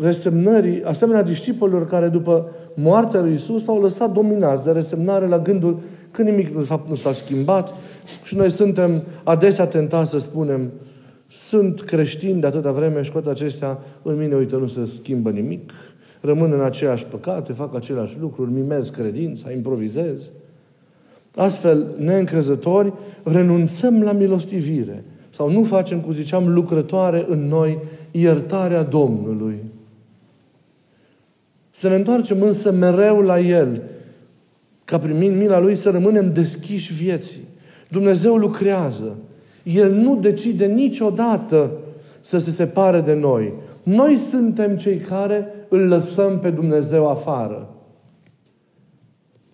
resemnării, 0.00 0.82
asemenea 0.82 1.22
discipolilor 1.22 1.86
care 1.86 2.08
după 2.08 2.50
moartea 2.74 3.20
lui 3.20 3.32
Isus 3.32 3.64
s-au 3.64 3.80
lăsat 3.80 4.12
dominați 4.12 4.64
de 4.64 4.70
resemnare 4.70 5.26
la 5.26 5.38
gândul 5.38 5.80
că 6.10 6.22
nimic 6.22 6.56
de 6.56 6.62
fapt 6.62 6.88
nu 6.88 6.94
s-a 6.94 7.12
schimbat 7.12 7.74
și 8.22 8.36
noi 8.36 8.50
suntem 8.50 9.02
adesea 9.24 9.66
tentați 9.66 10.10
să 10.10 10.18
spunem 10.18 10.70
sunt 11.28 11.80
creștini 11.80 12.40
de 12.40 12.46
atâta 12.46 12.72
vreme 12.72 13.02
și 13.02 13.10
cu 13.10 13.20
toate 13.20 13.42
acestea 13.42 13.78
în 14.02 14.18
mine, 14.18 14.34
uite, 14.34 14.56
nu 14.56 14.68
se 14.68 14.84
schimbă 14.84 15.30
nimic, 15.30 15.72
rămân 16.20 16.52
în 16.52 16.60
aceeași 16.60 17.04
păcate, 17.04 17.52
fac 17.52 17.74
aceleași 17.74 18.16
lucruri, 18.20 18.50
mimez 18.50 18.88
credința, 18.88 19.50
improvizez. 19.50 20.30
Astfel, 21.34 21.94
neîncrezători, 21.98 22.92
renunțăm 23.22 24.02
la 24.02 24.12
milostivire 24.12 25.04
sau 25.30 25.50
nu 25.50 25.64
facem, 25.64 26.00
cum 26.00 26.12
ziceam, 26.12 26.52
lucrătoare 26.52 27.24
în 27.28 27.48
noi 27.48 27.78
iertarea 28.10 28.82
Domnului. 28.82 29.62
Să 31.78 31.88
ne 31.88 31.94
întoarcem 31.94 32.42
însă 32.42 32.72
mereu 32.72 33.20
la 33.20 33.40
El, 33.40 33.82
ca 34.84 34.98
prin 34.98 35.36
mila 35.36 35.60
Lui 35.60 35.74
să 35.74 35.90
rămânem 35.90 36.32
deschiși 36.32 36.92
vieții. 36.92 37.40
Dumnezeu 37.88 38.36
lucrează. 38.36 39.16
El 39.62 39.92
nu 39.92 40.16
decide 40.16 40.66
niciodată 40.66 41.70
să 42.20 42.38
se 42.38 42.50
separe 42.50 43.00
de 43.00 43.14
noi. 43.14 43.52
Noi 43.82 44.16
suntem 44.16 44.76
cei 44.76 44.96
care 44.96 45.46
îl 45.68 45.80
lăsăm 45.80 46.38
pe 46.38 46.50
Dumnezeu 46.50 47.06
afară. 47.06 47.74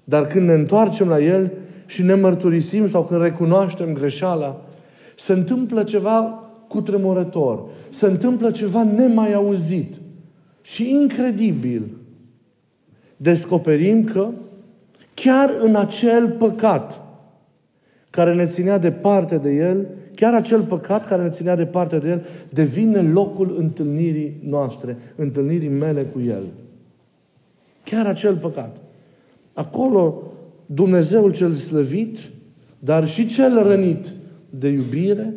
Dar 0.05 0.27
când 0.27 0.47
ne 0.47 0.55
întoarcem 0.55 1.09
la 1.09 1.21
El 1.21 1.53
și 1.87 2.03
ne 2.03 2.15
mărturisim 2.15 2.89
sau 2.89 3.05
când 3.05 3.23
recunoaștem 3.23 3.93
greșeala, 3.93 4.65
se 5.17 5.33
întâmplă 5.33 5.83
ceva 5.83 6.45
cutremurător. 6.69 7.65
Se 7.91 8.07
întâmplă 8.07 8.51
ceva 8.51 8.83
nemai 8.83 9.33
auzit 9.33 9.95
și 10.61 10.91
incredibil. 10.91 12.01
Descoperim 13.23 14.05
că 14.05 14.29
chiar 15.15 15.51
în 15.61 15.75
acel 15.75 16.31
păcat 16.31 17.01
care 18.11 18.35
ne 18.35 18.47
ținea 18.47 18.79
departe 18.79 19.37
de 19.37 19.51
El, 19.51 19.87
chiar 20.15 20.35
acel 20.35 20.63
păcat 20.63 21.07
care 21.07 21.23
ne 21.23 21.29
ținea 21.29 21.57
departe 21.57 21.99
de 21.99 22.09
El, 22.09 22.25
devine 22.51 23.03
locul 23.03 23.55
întâlnirii 23.59 24.41
noastre, 24.49 24.97
întâlnirii 25.17 25.69
mele 25.69 26.03
cu 26.03 26.21
El. 26.21 26.43
Chiar 27.85 28.07
acel 28.07 28.37
păcat. 28.37 28.77
Acolo 29.55 30.23
Dumnezeul 30.67 31.33
cel 31.33 31.53
slăvit, 31.53 32.19
dar 32.79 33.09
și 33.09 33.27
cel 33.27 33.63
rănit 33.63 34.13
de 34.51 34.69
iubire, 34.69 35.35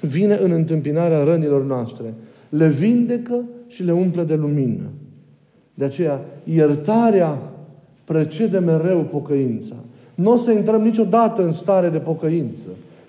vine 0.00 0.38
în 0.42 0.50
întâmpinarea 0.50 1.22
rănilor 1.22 1.64
noastre. 1.64 2.14
Le 2.48 2.68
vindecă 2.68 3.44
și 3.66 3.84
le 3.84 3.92
umple 3.92 4.24
de 4.24 4.34
lumină. 4.34 4.90
De 5.78 5.84
aceea, 5.84 6.20
iertarea 6.44 7.38
precede 8.04 8.58
mereu 8.58 9.00
pocăința. 9.00 9.74
Nu 10.14 10.32
o 10.32 10.36
să 10.36 10.50
intrăm 10.50 10.82
niciodată 10.82 11.42
în 11.42 11.52
stare 11.52 11.88
de 11.88 11.98
pocăință. 11.98 12.62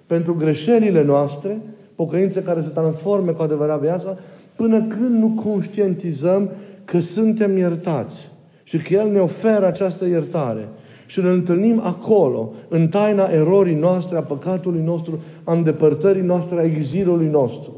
Pentru 0.08 0.36
greșelile 0.36 1.03
noastre, 1.03 1.62
pocăință 1.95 2.41
care 2.41 2.62
se 2.62 2.67
transforme 2.67 3.32
cu 3.32 3.41
adevărat 3.41 3.79
viața, 3.79 4.17
până 4.55 4.84
când 4.84 5.21
nu 5.21 5.41
conștientizăm 5.43 6.49
că 6.86 6.99
suntem 6.99 7.58
iertați 7.58 8.29
și 8.63 8.77
că 8.77 8.93
El 8.93 9.12
ne 9.12 9.19
oferă 9.19 9.65
această 9.65 10.05
iertare 10.05 10.67
și 11.05 11.21
ne 11.21 11.29
întâlnim 11.29 11.82
acolo, 11.84 12.51
în 12.67 12.88
taina 12.88 13.23
erorii 13.23 13.75
noastre, 13.75 14.17
a 14.17 14.21
păcatului 14.21 14.82
nostru, 14.82 15.19
a 15.43 15.53
îndepărtării 15.53 16.21
noastre, 16.21 16.60
a 16.60 16.63
exilului 16.63 17.27
nostru. 17.27 17.71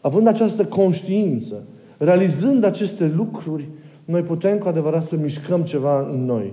Având 0.00 0.26
această 0.26 0.64
conștiință, 0.64 1.62
realizând 1.98 2.64
aceste 2.64 3.12
lucruri, 3.16 3.68
noi 4.04 4.22
putem 4.22 4.58
cu 4.58 4.68
adevărat 4.68 5.04
să 5.04 5.16
mișcăm 5.16 5.62
ceva 5.62 6.00
în 6.00 6.24
noi. 6.24 6.52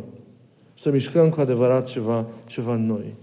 Să 0.80 0.92
mișcăm 0.92 1.30
cu 1.30 1.42
adevărat 1.42 1.86
ceva, 1.86 2.26
ceva 2.46 2.74
în 2.74 2.86
noi. 2.86 3.14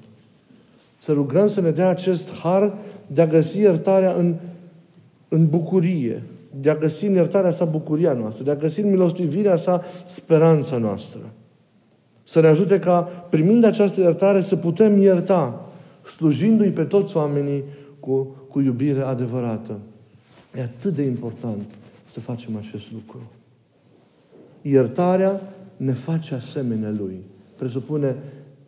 Să 0.99 1.13
rugăm 1.13 1.47
să 1.47 1.61
ne 1.61 1.71
dea 1.71 1.89
acest 1.89 2.33
har 2.33 2.73
de 3.07 3.23
a 3.23 3.27
găsi 3.27 3.59
iertarea 3.59 4.13
în, 4.13 4.35
în 5.29 5.49
bucurie, 5.49 6.23
de 6.61 6.71
a 6.71 6.77
găsi 6.77 7.07
în 7.07 7.13
iertarea 7.13 7.51
sa 7.51 7.65
bucuria 7.65 8.13
noastră, 8.13 8.45
de 8.45 8.51
a 8.51 8.57
găsi 8.57 8.81
în 8.81 8.91
milostivirea 8.91 9.57
sa 9.57 9.83
speranța 10.07 10.77
noastră. 10.77 11.21
Să 12.23 12.41
ne 12.41 12.47
ajute 12.47 12.79
ca, 12.79 13.01
primind 13.31 13.65
această 13.65 14.01
iertare, 14.01 14.41
să 14.41 14.57
putem 14.57 14.99
ierta, 14.99 15.69
slujindu-i 16.17 16.71
pe 16.71 16.85
toți 16.85 17.17
oamenii 17.17 17.65
cu, 18.01 18.37
cu 18.49 18.61
iubire 18.61 19.01
adevărată. 19.01 19.79
E 20.57 20.63
atât 20.63 20.95
de 20.95 21.03
important 21.03 21.63
să 22.11 22.21
facem 22.21 22.57
acest 22.57 22.93
lucru. 22.93 23.31
Iertarea 24.63 25.41
ne 25.77 25.93
face 25.93 26.35
asemenea 26.35 26.91
Lui. 26.91 27.21
Presupune 27.57 28.17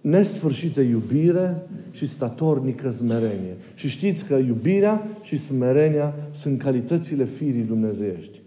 nesfârșită 0.01 0.81
iubire 0.81 1.67
și 1.91 2.07
statornică 2.07 2.91
smerenie. 2.91 3.57
Și 3.75 3.89
știți 3.89 4.25
că 4.25 4.35
iubirea 4.35 5.09
și 5.23 5.37
smerenia 5.37 6.15
sunt 6.33 6.63
calitățile 6.63 7.25
firii 7.25 7.63
dumnezeiești. 7.63 8.41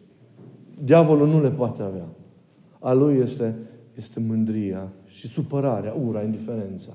Diavolul 0.84 1.28
nu 1.28 1.42
le 1.42 1.52
poate 1.52 1.82
avea. 1.82 2.08
A 2.80 2.94
lui 2.94 3.18
este, 3.18 3.56
este 3.98 4.20
mândria 4.20 4.92
și 5.06 5.28
supărarea, 5.28 5.94
ura, 5.94 6.24
indiferența. 6.24 6.92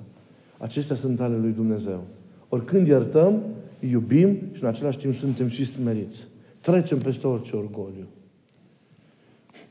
Acestea 0.58 0.96
sunt 0.96 1.20
ale 1.20 1.36
lui 1.36 1.52
Dumnezeu. 1.52 2.02
Oricând 2.48 2.86
iertăm, 2.86 3.42
iubim 3.80 4.38
și 4.52 4.62
în 4.62 4.68
același 4.68 4.98
timp 4.98 5.14
suntem 5.14 5.48
și 5.48 5.64
smeriți. 5.64 6.29
Trecem 6.60 6.98
peste 6.98 7.26
orice 7.26 7.56
orgoliu. 7.56 8.06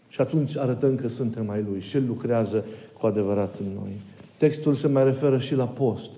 Și 0.08 0.22
atunci 0.22 0.58
arătăm 0.58 0.96
că 0.96 1.08
suntem 1.08 1.46
mai 1.46 1.66
Lui 1.70 1.82
și 1.82 1.96
El 1.96 2.04
lucrează 2.08 2.66
cu 3.00 3.06
adevărat 3.06 3.56
în 3.60 3.66
noi. 3.82 3.92
Textul 4.38 4.74
se 4.74 4.88
mai 4.88 5.04
referă 5.04 5.38
și 5.38 5.56
la 5.56 5.68
post, 5.68 6.10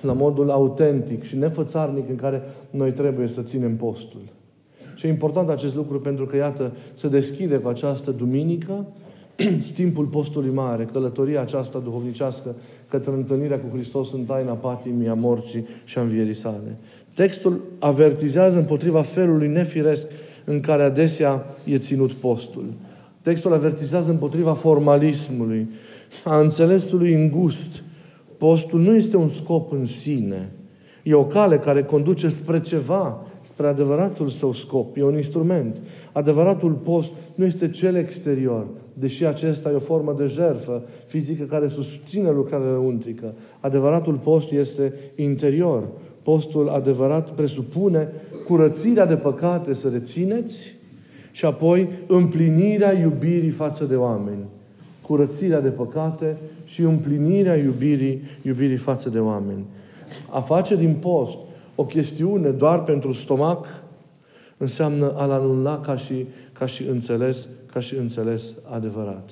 la 0.00 0.12
modul 0.12 0.50
autentic 0.50 1.22
și 1.22 1.36
nefățarnic 1.36 2.08
în 2.08 2.16
care 2.16 2.42
noi 2.70 2.92
trebuie 2.92 3.28
să 3.28 3.42
ținem 3.42 3.76
postul. 3.76 4.20
Și 4.94 5.06
e 5.06 5.08
important 5.08 5.48
acest 5.48 5.74
lucru 5.74 6.00
pentru 6.00 6.26
că, 6.26 6.36
iată, 6.36 6.72
se 6.94 7.08
deschide 7.08 7.56
cu 7.56 7.68
această 7.68 8.10
duminică 8.10 8.86
timpul 9.74 10.04
postului 10.04 10.50
mare, 10.50 10.84
călătoria 10.84 11.40
aceasta 11.40 11.78
duhovnicească 11.78 12.54
către 12.88 13.12
întâlnirea 13.12 13.60
cu 13.60 13.76
Hristos 13.76 14.12
în 14.12 14.24
taina 14.24 14.52
patimii, 14.52 15.08
a 15.08 15.14
morții 15.14 15.66
și 15.84 15.98
a 15.98 16.00
învierii 16.00 16.34
sale. 16.34 16.76
Textul 17.14 17.60
avertizează 17.78 18.56
împotriva 18.56 19.02
felului 19.02 19.48
nefiresc 19.48 20.06
în 20.44 20.60
care 20.60 20.82
adesea 20.82 21.46
e 21.64 21.78
ținut 21.78 22.12
postul. 22.12 22.72
Textul 23.22 23.52
avertizează 23.52 24.10
împotriva 24.10 24.54
formalismului, 24.54 25.68
a 26.24 26.38
înțelesului 26.38 27.12
îngust. 27.14 27.82
Postul 28.38 28.80
nu 28.80 28.94
este 28.94 29.16
un 29.16 29.28
scop 29.28 29.72
în 29.72 29.84
sine. 29.84 30.52
E 31.02 31.14
o 31.14 31.24
cale 31.24 31.58
care 31.58 31.82
conduce 31.82 32.28
spre 32.28 32.60
ceva, 32.60 33.26
spre 33.40 33.66
adevăratul 33.66 34.28
său 34.28 34.52
scop. 34.52 34.96
E 34.96 35.02
un 35.04 35.16
instrument. 35.16 35.80
Adevăratul 36.12 36.72
post 36.72 37.10
nu 37.34 37.44
este 37.44 37.70
cel 37.70 37.94
exterior, 37.94 38.66
deși 38.92 39.24
acesta 39.24 39.70
e 39.70 39.74
o 39.74 39.78
formă 39.78 40.14
de 40.18 40.26
jertfă 40.26 40.82
fizică 41.06 41.44
care 41.44 41.68
susține 41.68 42.30
lucrarea 42.30 42.70
lăuntrică. 42.70 43.34
Adevăratul 43.60 44.14
post 44.14 44.52
este 44.52 44.94
interior. 45.16 45.88
Postul 46.24 46.68
adevărat 46.68 47.30
presupune 47.30 48.08
curățirea 48.46 49.06
de 49.06 49.16
păcate 49.16 49.74
să 49.74 49.88
rețineți 49.88 50.74
și 51.30 51.44
apoi 51.44 51.88
împlinirea 52.06 52.98
iubirii 52.98 53.50
față 53.50 53.84
de 53.84 53.96
oameni. 53.96 54.44
Curățirea 55.02 55.60
de 55.60 55.68
păcate 55.68 56.36
și 56.64 56.80
împlinirea 56.80 57.56
iubirii, 57.56 58.22
iubirii 58.42 58.76
față 58.76 59.08
de 59.08 59.18
oameni. 59.18 59.64
A 60.30 60.40
face 60.40 60.76
din 60.76 60.94
post 61.00 61.36
o 61.74 61.84
chestiune 61.84 62.50
doar 62.50 62.82
pentru 62.82 63.12
stomac 63.12 63.66
înseamnă 64.56 65.12
a-l 65.16 65.30
anula 65.30 65.78
ca 65.78 65.96
și, 65.96 66.26
ca 66.52 66.66
și 66.66 66.82
înțeles, 66.82 67.48
ca 67.72 67.80
și 67.80 67.96
înțeles 67.96 68.54
adevărat. 68.70 69.30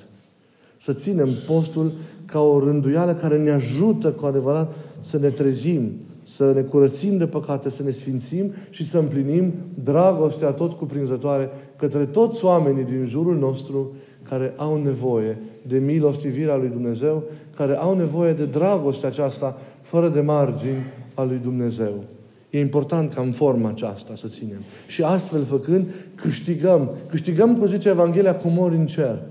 Să 0.81 0.93
ținem 0.93 1.29
postul 1.47 1.91
ca 2.25 2.39
o 2.39 2.59
rânduială 2.59 3.13
care 3.13 3.37
ne 3.37 3.51
ajută 3.51 4.11
cu 4.11 4.25
adevărat 4.25 4.73
să 5.01 5.17
ne 5.17 5.29
trezim, 5.29 5.91
să 6.23 6.51
ne 6.53 6.61
curățim 6.61 7.17
de 7.17 7.25
păcate, 7.25 7.69
să 7.69 7.83
ne 7.83 7.91
sfințim 7.91 8.51
și 8.69 8.85
să 8.85 8.97
împlinim 8.97 9.53
dragostea 9.83 10.49
tot 10.49 10.71
cuprinzătoare 10.71 11.49
către 11.75 12.05
toți 12.05 12.45
oamenii 12.45 12.83
din 12.83 13.05
jurul 13.05 13.37
nostru 13.37 13.91
care 14.29 14.53
au 14.55 14.83
nevoie 14.83 15.37
de 15.67 15.77
milostivirea 15.77 16.55
lui 16.55 16.69
Dumnezeu, 16.69 17.23
care 17.55 17.75
au 17.75 17.97
nevoie 17.97 18.33
de 18.33 18.45
dragostea 18.45 19.09
aceasta 19.09 19.57
fără 19.81 20.09
de 20.09 20.21
margini 20.21 20.83
a 21.13 21.23
lui 21.23 21.39
Dumnezeu. 21.43 22.03
E 22.49 22.59
important 22.59 23.13
ca 23.13 23.21
în 23.21 23.31
forma 23.31 23.69
aceasta 23.69 24.15
să 24.15 24.27
ținem. 24.27 24.63
Și 24.87 25.03
astfel 25.03 25.43
făcând, 25.43 25.87
câștigăm. 26.15 26.89
Câștigăm, 27.09 27.57
cum 27.57 27.67
zice 27.67 27.89
Evanghelia, 27.89 28.35
comori 28.35 28.75
în 28.75 28.85
cer. 28.85 29.21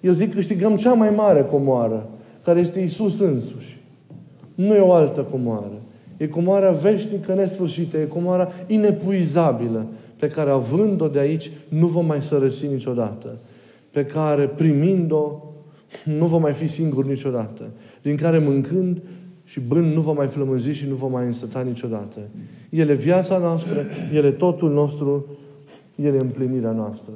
Eu 0.00 0.12
zic, 0.12 0.34
câștigăm 0.34 0.76
cea 0.76 0.92
mai 0.92 1.10
mare 1.10 1.42
comoară, 1.42 2.08
care 2.44 2.60
este 2.60 2.80
Isus 2.80 3.20
însuși. 3.20 3.80
Nu 4.54 4.74
e 4.74 4.80
o 4.80 4.92
altă 4.92 5.20
comoară. 5.20 5.82
E 6.22 6.26
comoara 6.28 6.70
veșnică, 6.70 7.34
nesfârșită. 7.34 7.98
E 7.98 8.04
comoara 8.04 8.48
inepuizabilă, 8.66 9.86
pe 10.16 10.28
care 10.28 10.50
având-o 10.50 11.08
de 11.08 11.18
aici, 11.18 11.50
nu 11.68 11.86
vom 11.86 12.06
mai 12.06 12.22
sărăci 12.22 12.64
niciodată. 12.64 13.36
Pe 13.90 14.04
care, 14.04 14.46
primind-o, 14.46 15.32
nu 16.04 16.26
vom 16.26 16.40
mai 16.40 16.52
fi 16.52 16.66
singuri 16.66 17.08
niciodată. 17.08 17.70
Din 18.02 18.16
care, 18.16 18.38
mâncând, 18.38 19.00
și 19.44 19.60
bând 19.60 19.94
nu 19.94 20.00
va 20.00 20.12
mai 20.12 20.26
flămânzi 20.26 20.68
și 20.68 20.86
nu 20.88 20.94
va 20.94 21.06
mai 21.06 21.24
însăta 21.24 21.60
niciodată. 21.60 22.18
El 22.70 22.88
e 22.88 22.94
viața 22.94 23.38
noastră, 23.38 23.86
El 24.14 24.24
e 24.24 24.30
totul 24.30 24.72
nostru, 24.72 25.26
El 25.96 26.14
e 26.14 26.18
împlinirea 26.18 26.72
noastră. 26.72 27.12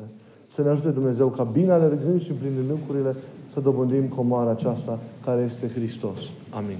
Să 0.55 0.62
ne 0.62 0.69
ajute 0.69 0.88
Dumnezeu 0.88 1.29
ca 1.29 1.42
bine 1.42 1.73
alergând 1.73 2.23
și 2.23 2.31
prin 2.31 2.53
lucrurile 2.69 3.16
să 3.53 3.61
dobândim 3.61 4.05
comoara 4.05 4.51
aceasta 4.51 4.99
care 5.25 5.42
este 5.47 5.71
Hristos. 5.75 6.21
Amin. 6.51 6.77